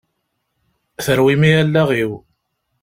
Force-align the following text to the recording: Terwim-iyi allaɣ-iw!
Terwim-iyi 1.05 1.55
allaɣ-iw! 1.61 2.11